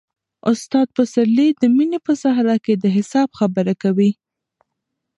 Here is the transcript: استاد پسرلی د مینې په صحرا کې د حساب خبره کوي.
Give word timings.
استاد 0.51 0.87
پسرلی 0.97 1.47
د 1.61 1.63
مینې 1.75 1.99
په 2.05 2.13
صحرا 2.21 2.55
کې 2.65 2.73
د 2.77 2.85
حساب 2.95 3.29
خبره 3.39 3.73
کوي. 3.83 4.11